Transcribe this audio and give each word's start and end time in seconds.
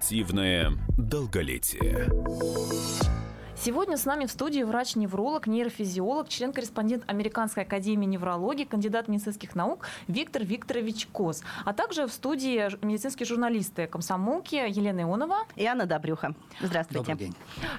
Активное 0.00 0.72
долголетие. 0.96 2.08
Сегодня 3.62 3.98
с 3.98 4.06
нами 4.06 4.24
в 4.24 4.30
студии 4.30 4.62
врач-невролог, 4.62 5.46
нейрофизиолог, 5.46 6.30
член-корреспондент 6.30 7.04
Американской 7.06 7.64
академии 7.64 8.06
неврологии, 8.06 8.64
кандидат 8.64 9.06
медицинских 9.06 9.54
наук 9.54 9.84
Виктор 10.08 10.44
Викторович 10.44 11.08
Коз. 11.12 11.42
А 11.66 11.74
также 11.74 12.06
в 12.06 12.12
студии 12.12 12.70
медицинские 12.82 13.26
журналисты 13.26 13.86
комсомолки 13.86 14.54
Елена 14.54 15.02
Ионова 15.02 15.40
и 15.56 15.66
Анна 15.66 15.84
Добрюха. 15.84 16.34
Здравствуйте. 16.62 17.12
Добрый 17.12 17.26
день. 17.26 17.36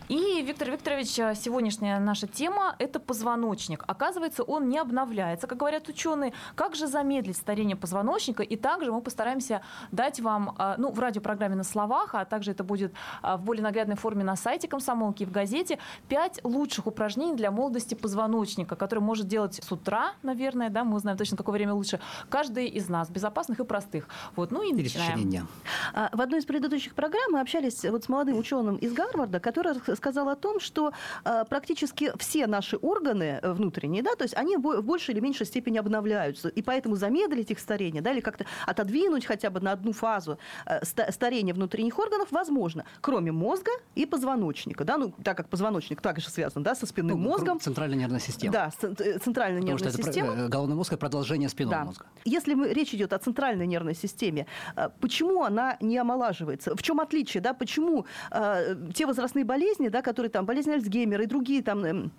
И, 0.08 0.44
Виктор 0.44 0.70
Викторович, 0.70 1.16
сегодняшняя 1.40 1.98
наша 2.00 2.28
тема– 2.28 2.76
это 2.78 3.00
позвоночник. 3.00 3.84
Оказывается, 3.88 4.44
он 4.44 4.70
не 4.70 4.78
обновляется, 4.78 5.48
как 5.48 5.58
говорят 5.58 5.90
ученые. 5.90 6.32
Как 6.54 6.76
же 6.76 6.86
замедлить 6.86 7.38
старение 7.38 7.76
позвоночника? 7.76 8.44
И 8.44 8.56
также 8.56 8.92
мы 8.92 9.02
постараемся 9.02 9.64
дать 9.92 10.20
вам, 10.20 10.54
а, 10.60 10.76
ну, 10.78 10.92
в 10.92 11.00
радиопрограмме 11.00 11.56
на 11.56 11.64
словах, 11.64 12.14
а 12.14 12.24
также 12.26 12.52
это 12.52 12.64
будет 12.64 12.94
а, 13.24 13.38
в 13.38 13.42
более 13.42 13.64
наглядной 13.64 13.96
форме 13.96 14.24
на 14.24 14.36
сайте 14.36 14.68
комсомолки 14.68 15.24
и 15.24 15.26
в 15.26 15.32
газете, 15.32 15.71
Давайте 15.72 15.80
пять 16.10 16.44
лучших 16.44 16.88
упражнений 16.88 17.36
для 17.36 17.52
молодости 17.52 17.96
позвоночника, 17.96 18.76
которые 18.76 19.04
может 19.04 19.28
делать 19.28 19.60
с 19.64 19.72
утра, 19.72 20.14
наверное, 20.24 20.70
да, 20.70 20.84
мы 20.84 20.98
узнаем 20.98 21.18
точно, 21.18 21.38
какое 21.38 21.54
время 21.54 21.74
лучше, 21.74 22.00
каждый 22.30 22.68
из 22.68 22.90
нас, 22.90 23.10
безопасных 23.10 23.60
и 23.60 23.64
простых. 23.64 24.08
Вот, 24.36 24.52
ну 24.52 24.62
и 24.62 24.74
Или 24.74 24.84
начинаем. 24.84 25.22
дня. 25.22 25.46
А, 25.94 26.10
в 26.12 26.22
одной 26.22 26.40
из 26.40 26.46
предыдущих 26.46 26.94
программ 26.94 27.32
мы 27.32 27.40
общались 27.40 27.86
вот 27.86 28.04
с 28.04 28.10
молодым 28.10 28.38
ученым 28.38 28.76
из 28.76 28.94
Гарварда, 28.94 29.40
который 29.40 29.74
сказал 29.96 30.30
о 30.30 30.36
том, 30.36 30.60
что 30.60 30.92
а, 31.24 31.46
практически 31.46 32.12
все 32.18 32.48
наши 32.48 32.78
органы 32.78 33.40
внутренние, 33.44 34.04
да, 34.04 34.16
то 34.16 34.24
есть 34.24 34.36
они 34.36 34.58
в 34.58 34.82
большей 34.82 35.14
или 35.14 35.22
меньшей 35.22 35.46
степени 35.46 35.78
обновляются, 35.78 36.50
и 36.50 36.62
поэтому 36.62 36.96
замедлить 36.96 37.52
их 37.52 37.60
старение, 37.60 38.02
да, 38.02 38.12
или 38.12 38.20
как-то 38.20 38.46
отодвинуть 38.66 39.26
хотя 39.26 39.50
бы 39.50 39.60
на 39.60 39.72
одну 39.72 39.94
фазу 39.94 40.38
а, 40.66 40.84
старения 40.84 41.54
внутренних 41.54 41.98
органов 42.00 42.28
возможно, 42.32 42.86
кроме 43.00 43.32
мозга 43.32 43.72
и 43.96 44.06
позвоночника, 44.06 44.84
да, 44.84 44.98
ну, 44.98 45.14
так 45.24 45.38
как 45.38 45.48
позвоночник 45.48 45.61
также 46.02 46.30
связан 46.30 46.64
да, 46.64 46.76
со 46.76 46.86
спинным 46.86 47.22
ну, 47.22 47.30
мозгом. 47.30 47.60
Центральная 47.60 47.98
нервная 47.98 48.20
система. 48.20 48.54
Да, 48.54 48.72
э, 48.82 49.20
центральная 49.20 49.62
Потому 49.62 49.78
нервная 49.78 49.92
что 49.92 50.04
система. 50.04 50.34
Это 50.34 50.48
головной 50.48 50.76
мозг– 50.76 50.94
это 50.94 51.00
продолжение 51.00 51.50
спинного 51.50 51.80
да. 51.80 51.86
мозга. 51.86 52.06
Если 52.26 52.54
мы, 52.54 52.74
речь 52.74 52.94
идет 52.94 53.14
о 53.14 53.20
центральной 53.20 53.68
нервной 53.68 53.96
системе, 53.96 54.46
э, 54.76 54.90
почему 55.00 55.44
она 55.44 55.78
не 55.82 55.98
омолаживается? 55.98 56.76
В 56.76 56.82
чем 56.82 57.00
отличие? 57.00 57.42
Да? 57.42 57.54
Почему 57.54 58.06
э, 58.32 58.76
те 58.94 59.06
возрастные 59.06 59.46
болезни, 59.46 59.90
да, 59.90 60.02
которые 60.02 60.30
там, 60.30 60.46
болезнь 60.46 60.72
Альцгеймера 60.72 61.24
и 61.24 61.28
другие 61.28 61.62
там 61.64 61.86
эм, 61.86 62.12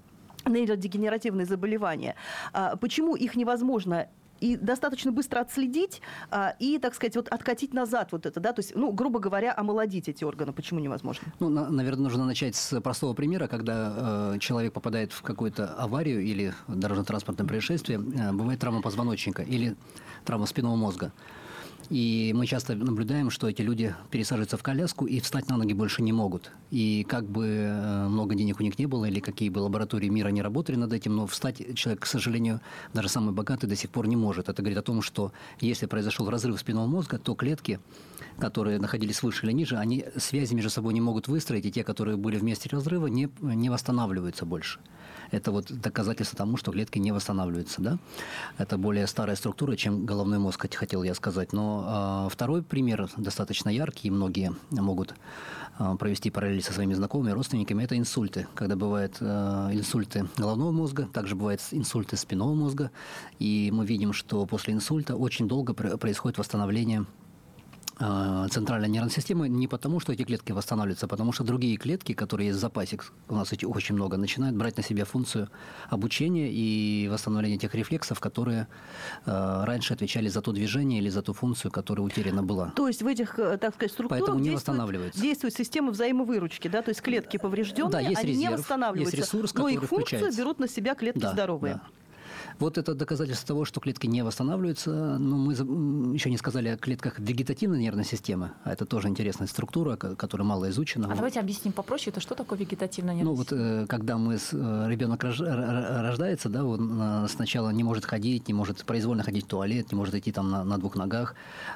нейродегенеративные 0.46 1.46
заболевания, 1.46 2.14
э, 2.52 2.76
почему 2.80 3.16
их 3.16 3.36
невозможно 3.36 4.08
и 4.42 4.56
достаточно 4.56 5.12
быстро 5.12 5.40
отследить 5.40 6.02
а, 6.30 6.56
и, 6.58 6.78
так 6.78 6.94
сказать, 6.94 7.14
вот 7.14 7.28
откатить 7.28 7.72
назад 7.72 8.08
вот 8.10 8.26
это, 8.26 8.40
да, 8.40 8.52
то 8.52 8.60
есть, 8.60 8.74
ну, 8.74 8.90
грубо 8.90 9.20
говоря, 9.20 9.54
омолодить 9.56 10.08
эти 10.08 10.24
органы. 10.24 10.52
Почему 10.52 10.80
невозможно? 10.80 11.32
Ну, 11.38 11.48
на, 11.48 11.70
наверное, 11.70 12.02
нужно 12.02 12.24
начать 12.24 12.56
с 12.56 12.80
простого 12.80 13.14
примера, 13.14 13.46
когда 13.46 14.32
э, 14.34 14.38
человек 14.40 14.72
попадает 14.72 15.12
в 15.12 15.22
какую-то 15.22 15.68
аварию 15.74 16.20
или 16.20 16.54
дорожно-транспортное 16.66 17.46
происшествие, 17.46 18.00
э, 18.00 18.32
бывает 18.32 18.58
травма 18.58 18.82
позвоночника 18.82 19.42
или 19.42 19.76
травма 20.24 20.46
спинного 20.46 20.74
мозга. 20.74 21.12
И 21.90 22.32
мы 22.34 22.46
часто 22.46 22.74
наблюдаем, 22.74 23.30
что 23.30 23.48
эти 23.48 23.62
люди 23.62 23.94
пересаживаются 24.10 24.56
в 24.56 24.62
коляску 24.62 25.06
и 25.06 25.20
встать 25.20 25.48
на 25.48 25.56
ноги 25.56 25.72
больше 25.72 26.02
не 26.02 26.12
могут. 26.12 26.50
И 26.70 27.04
как 27.08 27.24
бы 27.24 27.46
э, 27.46 28.08
много 28.08 28.34
денег 28.34 28.60
у 28.60 28.62
них 28.62 28.78
не 28.78 28.86
было, 28.86 29.06
или 29.06 29.20
какие 29.20 29.48
бы 29.48 29.58
лаборатории 29.58 30.08
мира 30.08 30.28
не 30.28 30.42
работали 30.42 30.76
над 30.76 30.92
этим, 30.92 31.16
но 31.16 31.26
встать 31.26 31.74
человек, 31.74 32.02
к 32.02 32.06
сожалению, 32.06 32.60
даже 32.94 33.08
самый 33.08 33.34
богатый 33.34 33.66
до 33.66 33.76
сих 33.76 33.90
пор 33.90 34.06
не 34.06 34.16
может. 34.16 34.48
Это 34.48 34.62
говорит 34.62 34.78
о 34.78 34.82
том, 34.82 35.02
что 35.02 35.32
если 35.60 35.86
произошел 35.86 36.30
разрыв 36.30 36.58
спинного 36.58 36.86
мозга, 36.86 37.18
то 37.18 37.34
клетки, 37.34 37.80
которые 38.38 38.78
находились 38.78 39.22
выше 39.22 39.46
или 39.46 39.52
ниже, 39.52 39.76
они 39.76 40.04
связи 40.16 40.54
между 40.54 40.70
собой 40.70 40.94
не 40.94 41.00
могут 41.00 41.28
выстроить, 41.28 41.66
и 41.66 41.72
те, 41.72 41.84
которые 41.84 42.16
были 42.16 42.36
в 42.36 42.44
месте 42.44 42.68
разрыва, 42.70 43.06
не, 43.06 43.28
не 43.40 43.70
восстанавливаются 43.70 44.46
больше. 44.46 44.78
Это 45.32 45.50
вот 45.50 45.72
доказательство 45.72 46.36
тому, 46.36 46.56
что 46.56 46.70
клетки 46.72 46.98
не 46.98 47.10
восстанавливаются. 47.10 47.80
Да? 47.80 47.98
Это 48.58 48.76
более 48.76 49.06
старая 49.06 49.34
структура, 49.34 49.74
чем 49.76 50.06
головной 50.06 50.38
мозг, 50.38 50.66
хотел 50.74 51.02
я 51.02 51.14
сказать. 51.14 51.52
Но 51.52 52.26
э, 52.26 52.30
второй 52.30 52.62
пример 52.62 53.08
достаточно 53.16 53.70
яркий, 53.70 54.08
и 54.08 54.10
многие 54.10 54.54
могут 54.70 55.14
э, 55.78 55.96
провести 55.98 56.30
параллели 56.30 56.60
со 56.60 56.72
своими 56.72 56.94
знакомыми, 56.94 57.32
родственниками, 57.32 57.82
это 57.82 57.96
инсульты. 57.96 58.46
Когда 58.54 58.76
бывают 58.76 59.16
э, 59.20 59.70
инсульты 59.72 60.28
головного 60.36 60.70
мозга, 60.70 61.08
также 61.12 61.34
бывают 61.34 61.62
инсульты 61.70 62.16
спинного 62.16 62.54
мозга, 62.54 62.90
и 63.38 63.70
мы 63.72 63.86
видим, 63.86 64.12
что 64.12 64.44
после 64.44 64.74
инсульта 64.74 65.16
очень 65.16 65.48
долго 65.48 65.72
происходит 65.72 66.38
восстановление 66.38 67.06
центральной 67.98 68.88
нервной 68.88 69.10
системы 69.10 69.48
не 69.48 69.68
потому, 69.68 70.00
что 70.00 70.12
эти 70.12 70.22
клетки 70.22 70.52
восстанавливаются, 70.52 71.06
а 71.06 71.08
потому 71.08 71.32
что 71.32 71.44
другие 71.44 71.76
клетки, 71.76 72.14
которые 72.14 72.48
есть 72.48 72.58
в 72.58 72.60
запасе, 72.60 72.98
у 73.28 73.34
нас 73.34 73.52
этих 73.52 73.68
очень 73.68 73.94
много, 73.94 74.16
начинают 74.16 74.56
брать 74.56 74.76
на 74.76 74.82
себя 74.82 75.04
функцию 75.04 75.48
обучения 75.90 76.50
и 76.50 77.08
восстановления 77.08 77.58
тех 77.58 77.74
рефлексов, 77.74 78.20
которые 78.20 78.68
э, 79.26 79.64
раньше 79.64 79.94
отвечали 79.94 80.28
за 80.28 80.40
то 80.40 80.52
движение 80.52 81.00
или 81.00 81.08
за 81.08 81.22
ту 81.22 81.32
функцию, 81.32 81.70
которая 81.70 82.04
утеряна 82.04 82.42
была. 82.42 82.70
То 82.70 82.88
есть 82.88 83.02
в 83.02 83.06
этих, 83.06 83.38
э, 83.38 83.58
так 83.58 83.74
сказать, 83.74 83.92
структурах 83.92 84.20
Поэтому 84.20 84.40
не 84.40 84.50
действует, 84.50 85.12
действует 85.14 85.54
система 85.54 85.90
взаимовыручки, 85.92 86.68
да, 86.68 86.82
то 86.82 86.90
есть 86.90 87.02
клетки 87.02 87.36
поврежденные, 87.36 87.92
да, 87.92 88.00
есть 88.00 88.20
они 88.22 88.32
резерв, 88.32 88.50
не 88.50 88.56
восстанавливаются, 88.56 89.16
есть 89.16 89.32
ресурс, 89.32 89.54
но 89.54 89.68
их 89.68 89.80
функцию 89.80 90.18
включается. 90.18 90.38
берут 90.38 90.58
на 90.58 90.68
себя 90.68 90.94
клетки 90.94 91.20
да, 91.20 91.32
здоровые. 91.32 91.74
Да. 91.74 91.82
Вот 92.62 92.78
это 92.78 92.94
доказательство 92.94 93.48
того, 93.48 93.64
что 93.64 93.80
клетки 93.80 94.06
не 94.06 94.22
восстанавливаются. 94.22 95.18
Но 95.18 95.36
мы 95.36 95.52
еще 96.14 96.30
не 96.30 96.36
сказали 96.36 96.68
о 96.68 96.76
клетках 96.76 97.18
вегетативной 97.18 97.80
нервной 97.80 98.04
системы. 98.04 98.52
А 98.62 98.72
это 98.72 98.86
тоже 98.86 99.08
интересная 99.08 99.48
структура, 99.48 99.96
которая 99.96 100.46
мало 100.46 100.70
изучена. 100.70 101.08
А 101.10 101.16
давайте 101.16 101.40
объясним 101.40 101.72
попроще, 101.72 102.12
это 102.12 102.20
что 102.20 102.36
такое 102.36 102.56
вегетативная 102.60 103.16
нервная 103.16 103.34
ну, 103.34 103.42
система? 103.42 103.60
Ну, 103.62 103.78
вот 103.80 103.88
когда 103.88 104.16
мы 104.16 104.34
э, 104.34 104.84
ребенок 104.88 105.24
рождается, 105.24 106.48
да, 106.48 106.64
он 106.64 107.26
сначала 107.28 107.70
не 107.70 107.82
может 107.82 108.04
ходить, 108.04 108.46
не 108.46 108.54
может 108.54 108.84
произвольно 108.84 109.24
ходить 109.24 109.46
в 109.46 109.48
туалет, 109.48 109.90
не 109.90 109.98
может 109.98 110.14
идти 110.14 110.30
там 110.30 110.48
на, 110.48 110.62
на 110.62 110.78
двух 110.78 110.94
ногах. 110.94 111.34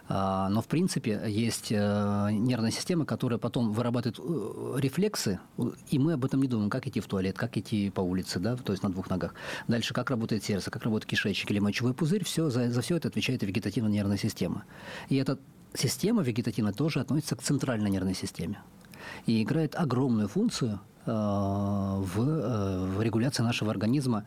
А, 0.09 0.49
но, 0.51 0.63
в 0.63 0.69
принципе, 0.69 1.21
есть 1.27 1.73
э, 1.73 2.29
нервная 2.31 2.71
система, 2.71 3.05
которая 3.05 3.41
потом 3.41 3.73
вырабатывает 3.73 4.21
э, 4.21 4.81
рефлексы, 4.81 5.41
и 5.91 5.99
мы 5.99 6.13
об 6.13 6.25
этом 6.25 6.41
не 6.41 6.47
думаем, 6.47 6.71
как 6.71 6.87
идти 6.87 7.01
в 7.01 7.09
туалет, 7.09 7.37
как 7.37 7.57
идти 7.57 7.91
по 7.91 8.03
улице, 8.03 8.39
да, 8.39 8.55
то 8.55 8.73
есть 8.73 8.85
на 8.85 8.91
двух 8.91 9.11
ногах. 9.11 9.35
Дальше, 9.67 9.93
как 9.93 10.11
работает 10.11 10.45
сердце, 10.45 10.71
как 10.77 10.85
работает 10.85 11.11
кишечник 11.11 11.51
или 11.51 11.59
мочевой 11.59 11.95
пузырь, 11.95 12.23
все, 12.23 12.51
за, 12.51 12.71
за 12.71 12.83
все 12.83 12.97
это 12.97 13.09
отвечает 13.09 13.43
вегетативная 13.43 13.91
нервная 13.91 14.19
система. 14.19 14.65
И 15.09 15.17
эта 15.17 15.39
система 15.73 16.23
вегетативная 16.23 16.75
тоже 16.75 17.01
относится 17.01 17.35
к 17.35 17.43
центральной 17.43 17.89
нервной 17.89 18.15
системе. 18.15 18.61
И 19.25 19.43
играет 19.43 19.75
огромную 19.75 20.29
функцию 20.29 20.81
э, 21.07 21.11
в, 21.11 22.21
э, 22.21 22.87
в 22.95 23.03
регуляции 23.03 23.43
нашего 23.43 23.71
организма 23.71 24.27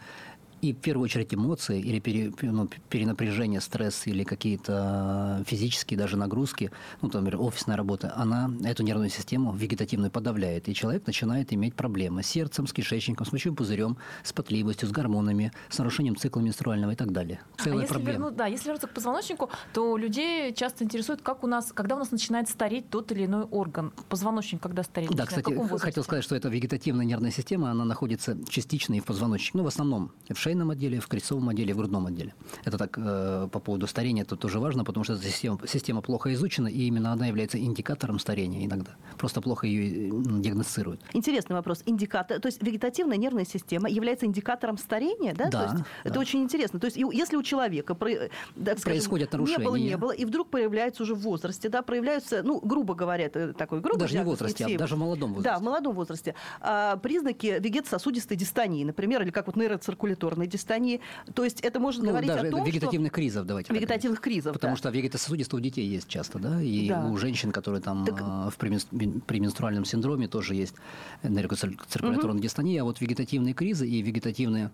и 0.62 0.74
в 0.74 0.78
первую 0.78 1.06
очередь 1.06 1.34
эмоции 1.34 1.80
или 1.80 2.00
пере, 2.00 2.31
ну, 2.42 2.70
перенапряжение, 2.90 3.62
стресс 3.62 4.08
или 4.08 4.24
какие-то 4.24 5.44
физические 5.46 5.97
даже 5.97 6.18
нагрузки, 6.18 6.72
ну, 7.02 7.09
например, 7.12 7.42
офисная 7.42 7.78
работа, 7.78 8.14
она 8.16 8.52
эту 8.64 8.84
нервную 8.84 9.09
систему 9.09 9.53
вегетативную 9.53 10.12
подавляет, 10.12 10.68
и 10.69 10.74
человек 10.74 11.08
начинает 11.08 11.53
иметь 11.53 11.75
проблемы 11.75 12.24
с 12.24 12.28
сердцем, 12.28 12.68
с 12.68 12.74
кишечником, 12.74 13.25
с 13.25 13.31
мочевым 13.31 13.56
пузырем, 13.56 13.98
с 14.24 14.34
потливостью, 14.34 14.88
с 14.88 14.92
гормонами, 14.92 15.52
с 15.69 15.78
нарушением 15.78 16.16
цикла 16.16 16.42
менструального 16.42 16.92
и 16.92 16.96
так 16.96 17.12
далее. 17.12 17.42
А 17.58 17.64
Целая 17.64 17.80
а 17.80 17.81
если 17.81 17.94
проблема. 17.94 18.25
Верну, 18.25 18.36
да, 18.36 18.46
если 18.48 18.66
вернуться 18.66 18.88
к 18.88 18.94
позвоночнику, 18.94 19.50
то 19.74 19.98
людей 19.98 20.53
часто 20.53 20.84
интересует, 20.84 21.22
как 21.22 21.44
у 21.44 21.48
нас, 21.48 21.72
когда 21.72 21.96
у 21.96 22.00
нас 22.00 22.12
начинает 22.12 22.50
стареть 22.50 22.90
тот 22.90 23.12
или 23.12 23.25
иной 23.25 23.44
орган. 23.44 23.92
Позвоночник 24.09 24.62
когда 24.62 24.84
стареет? 24.84 25.12
Да, 25.14 25.25
кстати, 25.25 25.53
хотел 25.78 26.03
сказать, 26.03 26.24
что 26.24 26.36
эта 26.36 26.50
вегетативная 26.50 27.06
нервная 27.06 27.31
система, 27.31 27.72
она 27.72 27.86
находится 27.86 28.38
частично 28.48 28.96
и 28.96 29.00
в 29.00 29.06
позвоночнике, 29.06 29.58
ну, 29.58 29.64
в 29.64 29.68
основном 29.68 30.12
в 30.30 30.38
шейном 30.50 30.72
отделе, 30.72 31.00
в 31.00 31.08
крестцовом 31.08 31.50
отделе, 31.50 31.74
в 31.74 31.78
грудном 31.78 32.08
отделе. 32.08 32.34
Это 32.66 32.78
так 32.78 32.98
э, 32.98 33.48
по 33.51 33.60
поводу 33.60 33.88
старения, 33.88 34.24
это 34.24 34.36
тоже 34.36 34.60
важно, 34.60 34.84
потому 34.84 35.04
что 35.04 35.13
эта 35.13 35.24
система, 35.24 35.60
система 35.68 36.01
плохо 36.01 36.34
изучена, 36.34 36.68
и 36.68 36.88
именно 36.88 37.12
она 37.12 37.28
является 37.28 37.60
индикатором 37.60 38.19
старения 38.19 38.66
иногда. 38.66 38.92
Просто 39.18 39.42
плохо 39.42 39.68
ее 39.68 40.10
диагностируют. 40.12 41.01
Интересный 41.13 41.56
вопрос. 41.56 41.84
Индикатор, 41.86 42.40
то 42.40 42.48
есть 42.48 42.63
вегетативная 42.63 43.18
нервная 43.18 43.46
система 43.46 43.90
является 43.90 44.25
индикатором 44.25 44.78
старения, 44.78 45.36
да? 45.36 45.50
Да. 45.50 45.51
То 45.51 45.63
есть 45.63 45.75
да. 45.75 45.86
Это 46.10 46.19
очень 46.19 46.42
интересно. 46.42 46.80
То 46.80 46.88
есть 46.88 46.98
если 46.98 47.36
у 47.36 47.44
человека 47.44 47.94
так 47.94 48.81
происходят 48.81 49.30
скажем, 49.30 49.45
нарушения, 49.45 49.57
не 49.57 49.66
было, 49.66 49.75
не 49.75 49.98
было, 49.98 50.12
и 50.12 50.25
вдруг 50.25 50.50
появляется 50.50 51.04
уже 51.04 51.13
в 51.13 51.19
возрасте, 51.19 51.69
да, 51.69 51.81
проявляются, 51.81 52.42
ну, 52.44 52.60
грубо 52.60 52.95
говоря, 52.95 53.25
это 53.25 53.54
такой 53.54 53.81
грубо 53.81 54.00
Даже 54.00 54.16
не 54.16 54.24
в 54.24 54.25
возрасте, 54.25 54.66
а 54.66 54.78
даже 54.78 54.95
в 54.95 55.00
молодом 55.00 55.34
возрасте. 55.34 55.50
Да, 55.50 55.60
в 55.60 55.62
молодом 55.63 55.95
возрасте. 55.95 56.36
А, 56.62 56.98
признаки 56.98 57.60
вегетососудистой 57.60 58.38
дистонии, 58.38 58.84
например, 58.84 59.22
или 59.22 59.31
как 59.31 59.48
вот 59.48 59.56
нейроциркуляторная 59.56 60.38
артикуляторной 60.39 60.47
дистонии. 60.47 61.01
То 61.33 61.44
есть 61.44 61.62
это 61.62 61.80
можно 61.80 62.03
Ну, 62.03 62.09
говорить 62.12 62.27
даже 62.30 62.47
о 62.47 62.51
том, 62.51 62.63
вегетативных 62.63 63.12
кризов, 63.12 63.45
давайте. 63.45 63.74
Вегетативных 63.74 64.19
говорить. 64.19 64.36
кризов, 64.44 64.53
Потому 64.53 64.74
да. 64.74 64.77
что 64.77 64.89
вегетососудистые 64.89 65.59
у 65.59 65.62
детей 65.63 65.88
есть 65.88 66.07
часто, 66.07 66.39
да, 66.39 66.62
и 66.62 66.88
Да. 66.89 67.06
у 67.07 67.18
женщин, 67.18 67.51
которые 67.51 67.81
там 67.81 68.06
Так- 68.06 68.19
э, 68.19 68.24
в 68.50 68.57
пременс- 68.57 69.21
пременструальном 69.25 69.86
синдроме 69.86 70.27
тоже 70.27 70.56
есть 70.56 70.75
энергоциркуляторная 71.24 72.41
дистония, 72.41 72.81
а 72.81 72.83
вот 72.83 73.01
вегетативные 73.01 73.53
кризы 73.53 73.88
и 73.88 74.01
вегетативные 74.01 74.71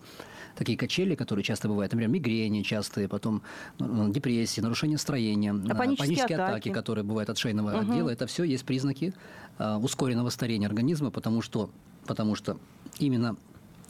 такие 0.55 0.77
качели, 0.77 1.15
которые 1.15 1.43
часто 1.43 1.67
бывают, 1.67 1.91
например, 1.91 2.09
мигрени 2.13 2.61
частые, 2.61 3.07
потом 3.07 3.41
э, 3.79 4.07
депрессии, 4.09 4.61
нарушение 4.61 4.97
строения, 4.97 5.53
э, 5.53 5.75
панические 5.75 6.23
атаки. 6.37 6.41
атаки. 6.69 6.69
которые 6.75 7.03
бывают 7.03 7.29
от 7.29 7.37
шейного 7.37 7.79
отдела, 7.79 8.09
это 8.09 8.27
все 8.27 8.43
есть 8.43 8.65
признаки 8.65 9.13
э, 9.57 9.75
ускоренного 9.77 10.29
старения 10.29 10.67
организма, 10.67 11.11
потому 11.11 11.41
что, 11.41 11.69
потому 12.05 12.35
что 12.35 12.57
именно 12.99 13.35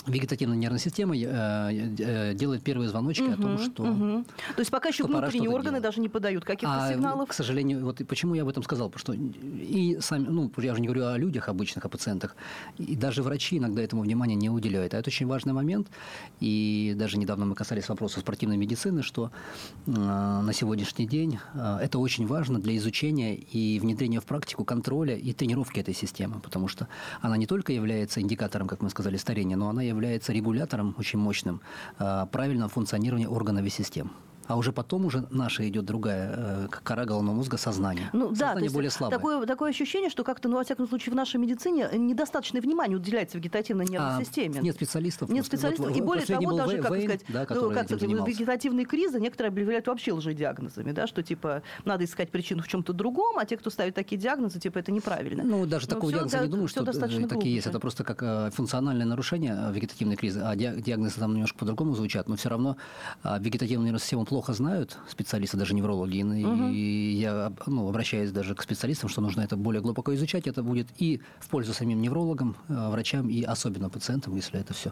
вегетативная 0.07 0.57
нервная 0.57 0.79
система 0.79 1.15
э, 1.15 1.21
э, 1.99 2.33
делает 2.33 2.63
первые 2.63 2.89
звоночки 2.89 3.29
о 3.31 3.37
том, 3.37 3.57
что 3.57 3.83
Мгм. 3.83 4.25
То 4.55 4.59
есть 4.59 4.71
пока 4.71 4.89
еще 4.89 5.05
внутренние 5.05 5.49
органы 5.49 5.71
делать. 5.71 5.83
даже 5.83 6.01
не 6.01 6.09
подают 6.09 6.43
каких-то 6.43 6.85
а, 6.85 6.91
сигналов. 6.91 7.29
к 7.29 7.33
сожалению, 7.33 7.83
вот 7.85 8.01
почему 8.07 8.35
я 8.35 8.43
об 8.43 8.49
этом 8.49 8.63
сказал, 8.63 8.89
потому 8.89 8.99
что 8.99 9.13
и 9.13 9.97
сами, 10.01 10.27
ну, 10.27 10.51
я 10.57 10.73
же 10.73 10.81
не 10.81 10.87
говорю 10.87 11.07
о 11.07 11.17
людях 11.17 11.49
обычных, 11.49 11.85
о 11.85 11.89
пациентах, 11.89 12.35
и 12.77 12.95
даже 12.95 13.23
врачи 13.23 13.57
иногда 13.57 13.81
этому 13.81 14.01
внимания 14.01 14.35
не 14.35 14.49
уделяют. 14.49 14.93
А 14.93 14.97
это 14.97 15.09
очень 15.09 15.27
важный 15.27 15.53
момент, 15.53 15.87
и 16.39 16.93
даже 16.97 17.17
недавно 17.17 17.45
мы 17.45 17.55
касались 17.55 17.89
вопроса 17.89 18.19
спортивной 18.19 18.57
медицины, 18.57 19.03
что 19.03 19.31
э, 19.85 19.91
на 19.91 20.53
сегодняшний 20.53 21.07
день 21.07 21.39
э, 21.53 21.77
это 21.81 21.99
очень 21.99 22.27
важно 22.27 22.59
для 22.59 22.75
изучения 22.77 23.35
и 23.35 23.79
внедрения 23.79 24.19
в 24.19 24.25
практику 24.25 24.65
контроля 24.65 25.15
и 25.15 25.33
тренировки 25.33 25.79
этой 25.79 25.93
системы, 25.93 26.39
потому 26.39 26.67
что 26.67 26.87
она 27.21 27.37
не 27.37 27.47
только 27.47 27.73
является 27.73 28.21
индикатором, 28.21 28.67
как 28.67 28.81
мы 28.81 28.89
сказали, 28.89 29.17
старения, 29.17 29.55
но 29.57 29.69
она 29.69 29.81
является 29.81 29.94
регулятором 30.29 30.95
очень 30.97 31.19
мощным 31.19 31.61
э, 31.99 32.25
правильного 32.31 32.69
функционирования 32.69 33.27
органов 33.27 33.65
и 33.65 33.69
систем. 33.69 34.11
А 34.47 34.57
уже 34.57 34.71
потом 34.71 35.05
уже 35.05 35.25
наша 35.31 35.67
идет 35.67 35.85
другая 35.85 36.33
э, 36.35 36.67
кора 36.83 37.05
головного 37.05 37.35
мозга 37.35 37.57
сознание. 37.57 38.09
Ну 38.13 38.29
да, 38.29 38.35
сознание 38.35 38.63
есть 38.63 38.75
более 38.75 38.91
слабое. 38.91 39.17
Такое, 39.17 39.45
такое 39.45 39.69
ощущение, 39.71 40.09
что 40.09 40.23
как-то, 40.23 40.49
ну, 40.49 40.57
во 40.57 40.63
всяком 40.63 40.87
случае, 40.87 41.13
в 41.13 41.15
нашей 41.15 41.37
медицине 41.37 41.89
недостаточное 41.93 42.61
внимание 42.61 42.97
уделяется 42.97 43.37
вегетативной 43.37 43.85
нервной 43.85 44.17
А, 44.17 44.23
системе. 44.23 44.59
Нет 44.61 44.75
специалистов. 44.75 45.29
Нет 45.29 45.37
просто. 45.39 45.57
специалистов. 45.57 45.87
Вот, 45.87 45.97
и 45.97 46.01
более 46.01 46.25
того, 46.25 46.55
даже, 46.57 46.75
Вей- 46.77 46.81
как 46.81 46.91
Вейн, 46.91 47.03
сказать, 47.03 47.25
да, 47.29 47.45
ну, 47.55 47.71
как 47.71 47.89
вегетативные 47.91 48.85
кризы 48.85 49.19
некоторые 49.19 49.49
объявляют 49.49 49.87
вообще 49.87 50.13
лжедиагнозами, 50.13 50.91
да, 50.91 51.07
что 51.07 51.23
типа 51.23 51.61
надо 51.83 52.03
искать 52.05 52.31
причину 52.31 52.61
в 52.63 52.67
чем-то 52.67 52.93
другом, 52.93 53.37
а 53.37 53.45
те, 53.45 53.57
кто 53.57 53.69
ставит 53.69 53.95
такие 53.95 54.19
диагнозы, 54.19 54.59
типа 54.59 54.79
это 54.79 54.91
неправильно. 54.91 55.43
Ну, 55.43 55.65
даже 55.65 55.87
такого 55.87 56.09
всё 56.11 56.17
диагноза 56.19 56.37
да- 56.37 56.45
не 56.45 56.51
думаю, 56.51 56.67
что 56.67 56.83
достаточно 56.83 57.25
э, 57.25 57.27
такие 57.27 57.55
есть. 57.55 57.65
глубже. 57.65 57.69
Это 57.69 57.79
просто 57.79 58.03
как 58.03 58.21
э, 58.23 58.51
функциональное 58.53 59.05
нарушение 59.05 59.57
вегетативной 59.71 60.15
кризы, 60.15 60.41
а 60.41 60.55
диа- 60.55 60.79
диагнозы 60.79 61.19
там 61.19 61.33
немножко 61.33 61.57
по-другому 61.57 61.95
звучат, 61.95 62.27
но 62.29 62.35
все 62.35 62.49
равно 62.49 62.77
э, 63.23 63.37
вегетативную 63.39 63.85
нервную 63.85 63.99
систему 63.99 64.25
плохо 64.35 64.51
знают 64.51 64.97
специалисты, 65.09 65.55
даже 65.55 65.73
неврологи, 65.73 66.17
и, 66.17 66.73
и 66.73 67.13
я 67.21 67.53
ну, 67.67 67.87
обращаюсь 67.87 68.31
даже 68.31 68.53
к 68.53 68.61
специалистам, 68.61 69.07
что 69.09 69.21
нужно 69.21 69.39
это 69.39 69.55
более 69.55 69.81
глубоко 69.81 70.13
изучать, 70.13 70.45
это 70.45 70.61
будет 70.61 70.87
и 70.97 71.21
в 71.39 71.47
пользу 71.47 71.73
самим 71.73 72.01
неврологам, 72.01 72.57
э, 72.67 72.89
врачам, 72.89 73.29
и 73.29 73.43
особенно 73.43 73.89
пациентам, 73.89 74.35
если 74.35 74.59
это 74.59 74.73
все 74.73 74.91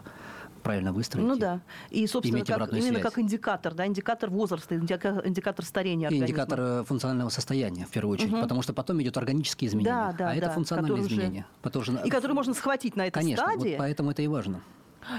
правильно 0.62 0.94
выстроить. 0.94 1.26
Ну 1.26 1.36
да. 1.36 1.60
И, 1.90 2.06
собственно, 2.06 2.42
как, 2.42 2.72
именно 2.72 2.82
связь. 2.88 3.02
как 3.02 3.18
индикатор, 3.18 3.74
да, 3.74 3.86
индикатор 3.86 4.30
возраста, 4.30 4.76
индика- 4.76 5.20
индикатор 5.26 5.62
старения 5.66 6.04
И 6.08 6.14
организма. 6.14 6.26
индикатор 6.26 6.60
э, 6.60 6.84
функционального 6.84 7.28
состояния, 7.28 7.84
в 7.84 7.90
первую 7.90 8.14
очередь, 8.14 8.40
потому 8.40 8.62
что 8.62 8.72
потом 8.72 9.02
идет 9.02 9.18
органические 9.18 9.68
изменения, 9.68 9.90
Да, 9.90 10.12
да, 10.18 10.30
а 10.30 10.34
это 10.34 10.46
да, 10.46 10.52
функциональные 10.52 10.88
которые 10.88 11.04
уже- 11.06 11.14
изменения. 11.16 11.46
Потому 11.60 11.84
что- 11.84 11.96
И 12.02 12.08
который 12.08 12.32
можно 12.32 12.54
схватить 12.54 12.96
на 12.96 13.02
этой 13.08 13.20
Конечно, 13.20 13.44
вот 13.44 13.54
стадии. 13.60 13.76
поэтому 13.78 14.10
это 14.12 14.22
и 14.22 14.26
важно. 14.26 14.62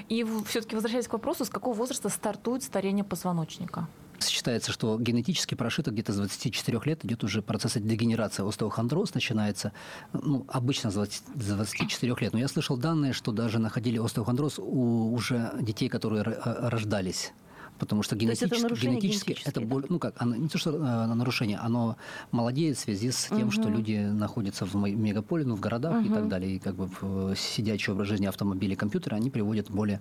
И 0.09 0.25
все-таки 0.47 0.73
возвращаясь 0.73 1.07
к 1.07 1.13
вопросу, 1.13 1.45
с 1.45 1.49
какого 1.51 1.75
возраста 1.75 2.09
стартует 2.09 2.63
старение 2.63 3.03
позвоночника? 3.03 3.87
Считается, 4.27 4.71
что 4.71 4.97
генетически 4.99 5.55
прошито 5.55 5.91
где-то 5.91 6.13
с 6.13 6.17
24 6.17 6.81
лет 6.85 7.05
идет 7.05 7.23
уже 7.23 7.41
процесс 7.41 7.73
дегенерации. 7.75 8.47
Остеохондроз 8.47 9.13
начинается 9.13 9.71
ну, 10.13 10.45
обычно 10.47 10.91
с 10.91 10.93
20 10.93 11.13
с 11.13 11.47
24 11.47 12.15
лет. 12.19 12.33
Но 12.33 12.39
я 12.39 12.47
слышал 12.47 12.77
данные, 12.77 13.13
что 13.13 13.31
даже 13.31 13.59
находили 13.59 13.97
остеохондроз 13.97 14.59
у 14.59 15.13
уже 15.13 15.51
детей, 15.59 15.89
которые 15.89 16.23
э, 16.23 16.69
рождались. 16.69 17.33
Потому 17.79 18.03
что 18.03 18.15
есть 18.15 18.41
это 18.41 18.55
генетически, 18.55 18.63
нарушение 18.63 18.99
генетически 19.01 19.37
это 19.45 19.59
да? 19.59 19.65
более, 19.65 19.87
ну 19.89 19.99
как, 19.99 20.13
оно, 20.17 20.35
не 20.35 20.47
то, 20.47 20.57
что 20.57 20.71
э, 20.71 21.05
нарушение, 21.13 21.57
оно 21.57 21.97
молодеет 22.31 22.77
в 22.77 22.79
связи 22.79 23.11
с 23.11 23.25
тем, 23.27 23.51
что 23.51 23.69
люди 23.69 23.97
находятся 23.97 24.65
в 24.65 24.75
ме- 24.75 24.93
мегаполе, 24.95 25.43
ну, 25.45 25.55
в 25.55 25.59
городах 25.59 26.05
и 26.05 26.09
так 26.09 26.27
далее, 26.29 26.55
и 26.55 26.59
как 26.59 26.75
бы 26.75 26.87
в 26.87 27.31
э, 27.31 27.35
сидячий 27.35 27.91
образ 27.93 28.07
жизни 28.07 28.27
автомобили, 28.27 28.75
компьютеры, 28.75 29.17
они 29.17 29.29
приводят 29.29 29.69
более, 29.69 29.99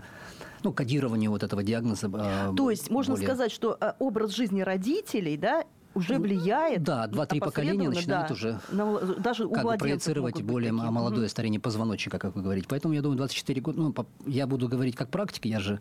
ну, 0.63 0.73
кодированию 0.73 1.31
вот 1.31 1.43
этого 1.43 1.63
диагноза. 1.65 2.09
э, 2.15 2.53
То 2.57 2.71
есть 2.71 2.91
можно 2.91 3.15
более- 3.15 3.27
сказать, 3.27 3.51
что 3.53 3.77
э, 3.81 3.93
образ 3.99 4.31
жизни 4.31 4.61
родителей, 4.63 5.37
да, 5.37 5.65
уже 5.97 6.19
влияет. 6.19 6.83
Да, 6.83 7.07
два-три 7.07 7.39
поколения 7.39 7.89
начинают 7.89 8.29
да, 8.29 8.35
уже 8.35 8.61
на 8.73 9.01
даже 9.19 9.49
как 9.49 9.63
бы 9.65 9.77
проецировать 9.79 10.43
более 10.43 10.73
такие. 10.73 10.91
молодое 10.91 11.29
старение 11.29 11.61
позвоночника, 11.61 12.19
как 12.19 12.35
вы 12.35 12.43
говорите. 12.43 12.67
Поэтому 12.69 12.95
я 12.95 13.01
думаю, 13.03 13.17
24 13.17 13.61
года, 13.61 13.81
ну, 13.81 13.95
я 14.27 14.49
буду 14.49 14.69
говорить 14.69 14.97
как 14.97 15.09
практик, 15.09 15.47
я 15.47 15.61
же 15.61 15.79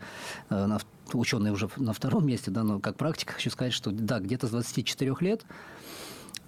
на, 0.52 0.78
ученый 1.12 1.52
уже 1.52 1.70
на 1.78 1.94
втором 1.94 2.26
месте, 2.26 2.52
да, 2.52 2.64
но 2.64 2.80
как 2.80 2.96
практик 2.96 3.32
хочу 3.32 3.50
сказать, 3.50 3.74
что 3.74 3.92
да, 3.92 4.20
где-то 4.20 4.48
с 4.48 4.52
24 4.52 5.16
лет 5.20 5.46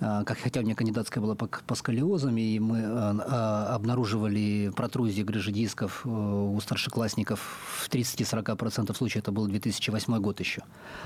а, 0.02 0.26
как, 0.26 0.38
хотя 0.40 0.60
у 0.60 0.64
меня 0.64 0.76
кандидатская 0.76 1.22
была 1.22 1.36
по, 1.36 1.48
по 1.48 1.76
сколиозам, 1.76 2.38
и 2.38 2.60
мы 2.60 2.84
а, 2.84 3.16
а, 3.70 3.76
обнаруживали 3.76 4.72
протрузии 4.76 5.22
грыжи 5.22 5.54
дисков 5.54 6.02
э, 6.04 6.10
у 6.10 6.60
старшеклассников 6.60 7.40
в 7.40 7.90
30-40% 7.90 8.94
случаев, 8.94 9.24
это 9.24 9.32
был 9.32 9.48
2008 9.48 10.20
год 10.20 10.40
еще. 10.42 10.64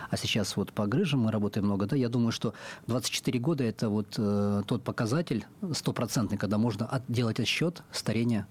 А 0.10 0.18
сейчас 0.18 0.58
вот 0.58 0.74
по 0.74 0.88
грыжам 0.88 1.22
мы 1.22 1.32
работаем 1.32 1.68
много, 1.68 1.86
да, 1.86 1.96
я 1.96 2.10
думаю, 2.10 2.32
что 2.32 2.56
24 2.88 3.38
года 3.40 3.64
это 3.64 3.90
вот 3.90 4.16
э, 4.18 4.64
тот 4.66 4.84
показатель 4.84 5.46
стопроцентный, 5.74 6.40
когда 6.40 6.58
можно 6.58 7.04
делать 7.08 7.40
отсчет 7.40 7.84
старения 7.92 8.48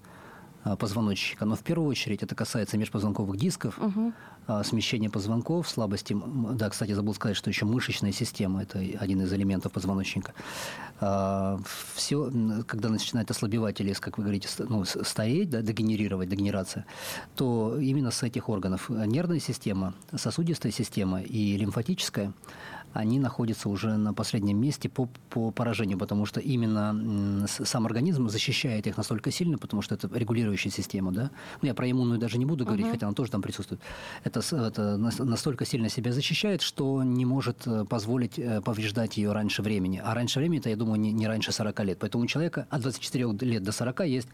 позвоночника. 0.79 1.45
Но 1.45 1.55
в 1.55 1.61
первую 1.61 1.89
очередь 1.89 2.23
это 2.23 2.35
касается 2.35 2.77
межпозвонковых 2.77 3.37
дисков, 3.37 3.79
а, 4.47 4.63
смещения 4.63 5.09
позвонков, 5.09 5.69
слабости. 5.69 6.15
Да, 6.53 6.69
кстати, 6.69 6.91
забыл 6.93 7.13
сказать, 7.13 7.37
что 7.37 7.49
еще 7.49 7.65
мышечная 7.65 8.11
система– 8.11 8.61
это 8.63 8.79
один 8.79 9.21
из 9.21 9.31
элементов 9.33 9.71
позвоночника. 9.71 10.33
Все, 11.95 12.31
когда 12.67 12.89
начинает 12.89 13.31
ослабевать 13.31 13.79
или, 13.79 13.93
как 13.93 14.17
вы 14.17 14.23
говорите, 14.23 14.49
ну, 14.67 14.83
с- 14.83 15.03
стареть, 15.03 15.49
да, 15.49 15.61
дегенерировать, 15.61 16.27
дегенерация, 16.29 16.85
то 17.35 17.77
именно 17.79 18.11
с 18.11 18.21
этих 18.23 18.49
органов 18.49 18.89
нервная 18.89 19.39
система, 19.39 19.93
сосудистая 20.15 20.71
система 20.71 21.21
и 21.21 21.55
лимфатическая– 21.57 22.33
они 22.93 23.19
находятся 23.19 23.69
уже 23.69 23.97
на 23.97 24.13
последнем 24.13 24.59
месте 24.59 24.89
по, 24.89 25.07
по 25.29 25.51
поражению, 25.51 25.97
потому 25.97 26.25
что 26.25 26.39
именно 26.39 27.45
сам 27.47 27.85
организм 27.85 28.29
защищает 28.29 28.87
их 28.87 28.97
настолько 28.97 29.31
сильно, 29.31 29.57
потому 29.57 29.81
что 29.81 29.95
это 29.95 30.09
регулирующая 30.11 30.71
система, 30.71 31.11
да. 31.11 31.31
Ну, 31.61 31.67
я 31.67 31.73
про 31.73 31.89
иммунную 31.89 32.19
даже 32.19 32.37
не 32.37 32.45
буду 32.45 32.65
говорить, 32.65 32.87
хотя 32.91 33.07
она 33.07 33.13
тоже 33.13 33.31
там 33.31 33.41
присутствует. 33.41 33.81
Это, 34.23 34.39
это 34.39 34.97
нас- 34.97 35.19
настолько 35.19 35.65
сильно 35.65 35.89
себя 35.89 36.11
защищает, 36.11 36.61
что 36.61 37.03
не 37.03 37.25
может 37.25 37.67
э, 37.67 37.85
позволить 37.85 38.39
э, 38.39 38.61
повреждать 38.61 39.17
ее 39.17 39.31
раньше 39.31 39.61
времени. 39.61 40.01
А 40.03 40.13
раньше 40.13 40.39
времени, 40.39 40.59
это, 40.59 40.69
я 40.69 40.75
думаю, 40.75 40.99
не, 40.99 41.11
не 41.11 41.27
раньше 41.27 41.51
40 41.51 41.79
лет. 41.81 41.99
Поэтому 41.99 42.23
у 42.23 42.27
человека 42.27 42.67
от 42.69 42.81
24 42.81 43.31
лет 43.41 43.63
до 43.63 43.71
40 43.71 44.07
есть 44.07 44.27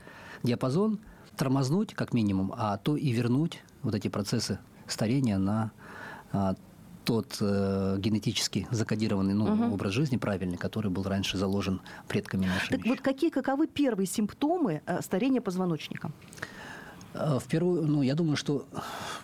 диапазон 0.44 1.00
тормознуть, 1.36 1.94
как 1.94 2.13
минимум, 2.13 2.53
а 2.56 2.77
то 2.77 2.96
и 2.96 3.12
вернуть 3.12 3.62
вот 3.84 3.96
эти 3.96 4.08
процессы 4.08 4.60
старения 4.88 5.38
на 5.38 5.72
а, 6.32 6.56
тот 7.05 7.38
э, 7.39 7.95
генетически 8.00 8.67
закодированный 8.71 9.33
ну, 9.33 9.74
образ 9.74 9.93
жизни 9.93 10.17
правильный, 10.17 10.57
который 10.57 10.91
был 10.91 11.03
раньше 11.03 11.38
заложен 11.38 11.79
предками 12.07 12.47
нашими. 12.47 12.77
Так 12.77 12.85
вот 12.85 13.01
какие, 13.01 13.29
каковы 13.29 13.67
первые 13.67 14.07
симптомы 14.07 14.81
э, 14.85 15.01
старения 15.01 15.41
позвоночника? 15.41 16.12
Э, 17.13 17.39
В 17.39 17.45
первую, 17.47 17.88
ну, 17.88 18.01
я 18.01 18.15
думаю, 18.15 18.35
что, 18.38 18.65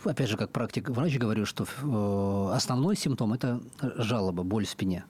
опять 0.05 0.29
же, 0.29 0.38
как 0.38 0.50
практик 0.51 0.89
врач 0.89 1.17
говорю, 1.17 1.45
что 1.45 1.65
э, 1.65 2.55
основной 2.55 2.95
симптом– 2.95 3.33
это 3.33 3.59
жалоба, 3.97 4.43
боль 4.43 4.65
в 4.65 4.69
спине. 4.69 5.03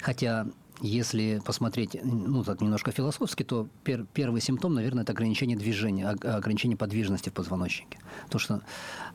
Хотя, 0.00 0.46
если 0.80 1.40
посмотреть, 1.44 1.96
ну, 2.04 2.42
так 2.44 2.60
немножко 2.60 2.90
философски, 2.92 3.42
то 3.42 3.66
пер- 3.84 4.06
первый 4.14 4.40
симптом, 4.40 4.74
наверное, 4.74 5.02
это 5.02 5.12
ограничение 5.12 5.56
движения, 5.58 6.08
ог- 6.10 6.24
ограничение 6.24 6.76
подвижности 6.76 7.28
в 7.28 7.32
позвоночнике. 7.32 7.98
То, 8.30 8.38
что 8.38 8.60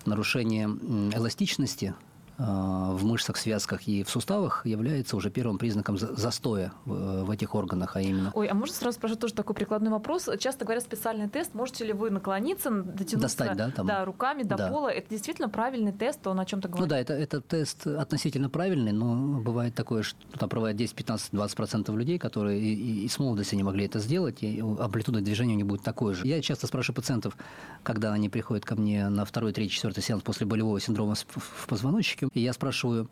нарушение 0.05 0.67
эластичности 1.15 1.93
а, 1.93 2.16
в 2.38 3.03
мышцах, 3.03 3.38
связках 3.38 3.88
и 3.88 4.03
в 4.03 4.10
суставах 4.10 4.65
является 4.65 5.15
уже 5.17 5.32
первым 5.32 5.58
признаком 5.58 5.98
застоя 5.98 6.72
в 6.86 7.32
этих 7.32 7.56
органах, 7.56 7.96
а 7.96 8.01
именно... 8.01 8.32
Ой, 8.36 8.48
а 8.48 8.53
можно 8.53 8.75
сразу 8.75 8.98
спрошу 8.98 9.15
тоже 9.15 9.34
такой 9.34 9.56
прикладной 9.56 9.91
вопрос? 9.91 10.29
Часто 10.39 10.65
говорят 10.65 10.84
специальный 10.84 11.29
тест. 11.29 11.53
Можете 11.53 11.86
ли 11.86 11.94
вы 11.94 12.12
наклониться, 12.12 12.70
дотянуться 12.70 13.17
Достать, 13.17 13.58
да, 13.58 13.72
там? 13.72 13.88
да, 13.88 14.06
руками 14.06 14.44
до 14.44 14.56
да. 14.56 14.70
пола? 14.70 14.89
Это 14.89 15.10
действительно 15.10 15.50
правильный 15.50 15.91
тест, 15.91 16.25
он 16.27 16.39
о 16.39 16.46
чем-то 16.46 16.67
говорит? 16.67 16.86
Ну 16.86 16.89
да, 16.89 17.00
это, 17.00 17.13
это 17.13 17.41
тест 17.41 17.88
относительно 17.88 18.50
правильный, 18.50 18.91
но 18.91 19.39
бывает 19.39 19.74
такое, 19.74 20.03
что 20.03 20.20
там 20.38 20.48
проводят 20.50 20.77
10, 20.77 20.96
15, 20.96 21.29
20 21.32 21.58
процентов 21.58 21.96
людей, 21.96 22.20
которые 22.20 22.60
и, 22.60 22.74
и, 22.74 23.06
и 23.06 23.08
с 23.08 23.17
молодости 23.17 23.56
не 23.56 23.63
могли 23.63 23.86
это 23.86 24.00
сделать, 24.00 24.44
и 24.44 24.60
амплитуда 24.60 25.22
движения 25.22 25.56
не 25.56 25.63
будет 25.63 25.82
такой 25.82 26.13
же. 26.13 26.27
Я 26.27 26.41
часто 26.41 26.67
спрашиваю 26.67 26.96
пациентов, 26.98 27.36
когда 27.84 28.13
они 28.13 28.29
приходят 28.29 28.63
ко 28.63 28.75
мне 28.75 29.10
на 29.10 29.25
второй, 29.25 29.53
третий, 29.53 29.74
четвертый 29.74 30.03
сеанс 30.03 30.22
после 30.22 30.46
болевого 30.46 30.79
синдрома 30.79 31.15
в 31.15 31.67
позвоночнике, 31.67 32.26
и 32.38 32.44
я 32.44 32.53
спрашиваю, 32.53 33.10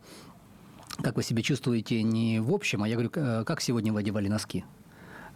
как 1.02 1.16
вы 1.16 1.22
себя 1.22 1.42
чувствуете 1.42 2.02
не 2.02 2.40
в 2.40 2.52
общем, 2.52 2.82
а 2.82 2.88
я 2.88 2.94
говорю, 2.94 3.10
как 3.10 3.60
сегодня 3.60 3.92
вы 3.92 4.00
одевали 4.00 4.28
носки? 4.28 4.64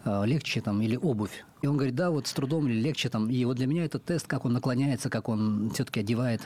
Э, 0.03 0.25
легче 0.25 0.61
там 0.61 0.81
или 0.81 0.95
обувь. 0.95 1.45
И 1.61 1.67
он 1.67 1.77
говорит, 1.77 1.95
да, 1.95 2.09
вот 2.09 2.27
с 2.27 2.33
трудом 2.33 2.67
или 2.67 2.79
легче 2.79 3.09
там. 3.09 3.29
И 3.29 3.45
вот 3.45 3.57
для 3.57 3.67
меня 3.67 3.85
это 3.85 3.99
тест, 3.99 4.27
как 4.27 4.45
он 4.45 4.53
наклоняется, 4.53 5.09
как 5.09 5.29
он 5.29 5.69
все-таки 5.73 5.99
одевает 5.99 6.41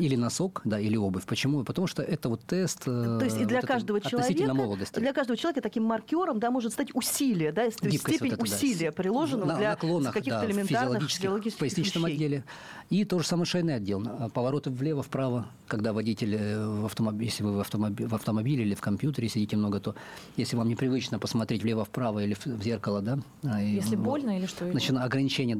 или 0.00 0.16
носок, 0.16 0.62
да, 0.64 0.80
или 0.80 0.96
обувь. 0.96 1.24
Почему? 1.24 1.62
Потому 1.64 1.86
что 1.86 2.02
это 2.02 2.28
вот 2.28 2.42
тест 2.42 2.84
То 2.84 3.20
есть 3.22 3.38
и 3.38 3.44
для 3.44 3.60
вот 3.60 3.66
каждого 3.66 4.00
человека, 4.00 4.54
молодости. 4.54 4.98
для 4.98 5.12
каждого 5.12 5.36
человека 5.36 5.60
таким 5.60 5.84
маркером, 5.84 6.40
да, 6.40 6.50
может 6.50 6.72
стать 6.72 6.94
усилие, 6.94 7.52
да, 7.52 7.68
то 7.70 7.86
есть 7.86 8.00
степень 8.00 8.30
вот 8.30 8.40
это, 8.40 8.42
усилия 8.42 8.90
да. 8.90 8.92
приложенного 8.92 9.48
на, 9.48 9.56
для 9.56 9.70
наклонах, 9.70 10.14
каких-то 10.14 10.40
да, 10.40 10.46
элементарных 10.46 11.10
физиологических, 11.10 11.60
поясничном 11.60 12.04
вещей. 12.04 12.16
отделе. 12.16 12.44
И 12.88 13.04
то 13.04 13.18
же 13.18 13.26
самое 13.26 13.46
шейный 13.46 13.74
отдел. 13.74 14.00
Повороты 14.32 14.70
влево-вправо, 14.70 15.46
когда 15.66 15.92
водитель 15.92 16.36
э, 16.36 16.66
в 16.66 16.86
автомобиле, 16.86 17.26
если 17.26 17.42
вы 17.42 17.56
в 17.56 17.60
автомобиле, 17.60 18.08
в 18.08 18.14
автомобиле 18.14 18.64
или 18.64 18.74
в 18.74 18.80
компьютере 18.80 19.28
сидите 19.28 19.56
много, 19.56 19.80
то 19.80 19.96
если 20.36 20.56
вам 20.56 20.68
непривычно 20.68 21.18
посмотреть 21.18 21.62
влево-вправо 21.62 22.22
или 22.22 22.34
в 22.34 22.62
зеркало, 22.62 23.02
да, 23.02 23.18
а, 23.42 23.60
если 23.60 23.96
больно 23.96 24.38
или 24.38 24.45
что? 24.46 24.64
Начина, 24.66 25.04
ограничение 25.04 25.56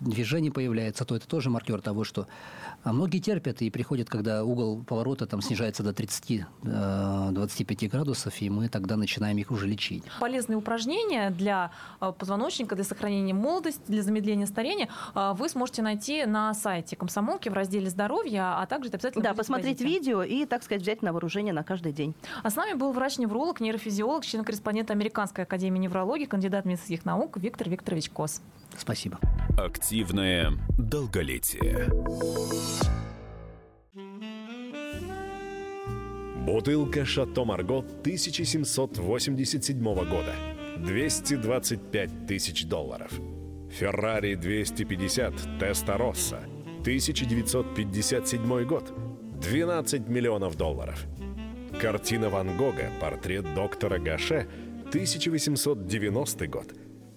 движение 0.00 0.52
появляется, 0.52 1.04
то 1.04 1.16
это 1.16 1.26
тоже 1.26 1.50
маркер 1.50 1.80
того, 1.80 2.04
что 2.04 2.26
а 2.84 2.92
многие 2.92 3.18
терпят 3.18 3.62
и 3.62 3.70
приходят, 3.70 4.08
когда 4.08 4.44
угол 4.44 4.82
поворота 4.82 5.26
там 5.26 5.40
снижается 5.40 5.84
до 5.84 5.90
30-25 5.90 6.46
э, 6.64 7.88
градусов, 7.88 8.42
и 8.42 8.50
мы 8.50 8.68
тогда 8.68 8.96
начинаем 8.96 9.38
их 9.38 9.52
уже 9.52 9.68
лечить. 9.68 10.02
Полезные 10.18 10.56
упражнения 10.56 11.30
для 11.30 11.70
э, 12.00 12.12
позвоночника, 12.16 12.74
для 12.74 12.84
сохранения 12.84 13.34
молодости, 13.34 13.82
для 13.86 14.02
замедления 14.02 14.46
старения 14.46 14.88
э, 15.14 15.32
вы 15.36 15.48
сможете 15.48 15.82
найти 15.82 16.26
на 16.26 16.54
сайте 16.54 16.96
комсомолки 16.96 17.48
в 17.48 17.52
разделе 17.52 17.88
«Здоровье», 17.88 18.42
а 18.42 18.66
также 18.66 18.88
это 18.88 18.96
обязательно 18.96 19.22
Да, 19.22 19.34
посмотреть 19.34 19.80
видео 19.80 20.24
и, 20.24 20.44
так 20.44 20.64
сказать, 20.64 20.82
взять 20.82 21.02
на 21.02 21.12
вооружение 21.12 21.52
на 21.52 21.62
каждый 21.62 21.92
день. 21.92 22.14
А 22.42 22.50
с 22.50 22.56
нами 22.56 22.74
был 22.74 22.90
врач-невролог, 22.92 23.60
нейрофизиолог, 23.60 24.24
член-корреспондент 24.24 24.90
Американской 24.90 25.44
академии 25.44 25.78
неврологии, 25.78 26.24
кандидат 26.24 26.64
медицинских 26.64 27.04
наук 27.04 27.36
Виктор 27.36 27.68
Викторович 27.68 28.10
Кос. 28.10 28.42
Спасибо. 28.76 29.18
Активное 29.56 30.52
долголетие. 30.78 31.88
Бутылка 36.46 37.04
«Шато 37.04 37.44
Марго» 37.44 37.78
1787 37.78 39.82
года. 39.82 40.34
225 40.78 42.26
тысяч 42.26 42.64
долларов. 42.64 43.12
«Феррари 43.70 44.34
250 44.34 45.58
Теста 45.60 45.96
Росса» 45.96 46.40
1957 46.80 48.64
год. 48.64 48.92
12 49.40 50.08
миллионов 50.08 50.56
долларов. 50.56 51.06
Картина 51.80 52.28
Ван 52.28 52.56
Гога 52.56 52.90
«Портрет 53.00 53.54
доктора 53.54 53.98
Гаше» 53.98 54.48
1890 54.88 56.46
год. 56.48 56.74